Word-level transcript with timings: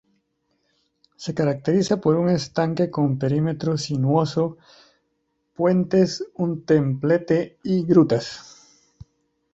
Se 1.15 1.35
caracterizan 1.35 2.01
por 2.01 2.15
un 2.15 2.27
estanque 2.29 2.89
con 2.89 3.19
perímetro 3.19 3.77
sinuoso, 3.77 4.57
puentes, 5.53 6.25
un 6.33 6.65
templete 6.65 7.59
y 7.61 7.85
grutas. 7.85 8.79